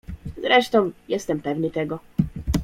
"Zresztą, 0.37 0.91
jestem 1.07 1.41
pewny 1.41 1.71
tego." 1.71 1.99